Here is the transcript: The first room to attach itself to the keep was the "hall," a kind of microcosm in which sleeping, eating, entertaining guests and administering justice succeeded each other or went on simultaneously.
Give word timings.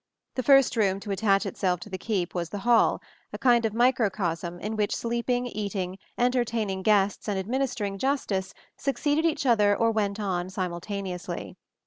The 0.33 0.41
first 0.41 0.75
room 0.75 0.99
to 1.01 1.11
attach 1.11 1.45
itself 1.45 1.79
to 1.81 1.89
the 1.91 1.97
keep 1.99 2.33
was 2.33 2.49
the 2.49 2.57
"hall," 2.65 3.03
a 3.31 3.37
kind 3.37 3.65
of 3.65 3.73
microcosm 3.75 4.59
in 4.59 4.75
which 4.75 4.95
sleeping, 4.95 5.45
eating, 5.45 5.99
entertaining 6.17 6.81
guests 6.81 7.29
and 7.29 7.37
administering 7.37 7.99
justice 7.99 8.51
succeeded 8.75 9.25
each 9.25 9.45
other 9.45 9.75
or 9.75 9.91
went 9.91 10.19
on 10.19 10.49
simultaneously. 10.49 11.55